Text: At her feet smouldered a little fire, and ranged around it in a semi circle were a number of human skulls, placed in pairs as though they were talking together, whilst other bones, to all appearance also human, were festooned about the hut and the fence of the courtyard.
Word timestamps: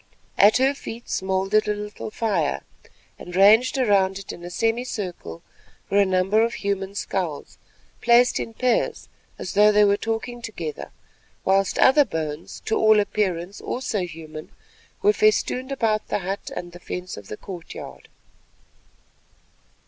At 0.39 0.57
her 0.57 0.73
feet 0.73 1.07
smouldered 1.07 1.67
a 1.67 1.75
little 1.75 2.09
fire, 2.09 2.63
and 3.19 3.35
ranged 3.35 3.77
around 3.77 4.17
it 4.17 4.31
in 4.31 4.43
a 4.43 4.49
semi 4.49 4.83
circle 4.83 5.43
were 5.91 5.99
a 5.99 6.07
number 6.07 6.41
of 6.43 6.55
human 6.55 6.95
skulls, 6.95 7.59
placed 8.01 8.39
in 8.39 8.55
pairs 8.55 9.07
as 9.37 9.53
though 9.53 9.71
they 9.71 9.85
were 9.85 9.97
talking 9.97 10.41
together, 10.41 10.89
whilst 11.45 11.77
other 11.77 12.03
bones, 12.03 12.63
to 12.65 12.75
all 12.75 12.99
appearance 12.99 13.61
also 13.61 13.99
human, 13.99 14.49
were 15.03 15.13
festooned 15.13 15.71
about 15.71 16.07
the 16.07 16.17
hut 16.17 16.49
and 16.55 16.71
the 16.71 16.79
fence 16.79 17.15
of 17.15 17.27
the 17.27 17.37
courtyard. 17.37 18.09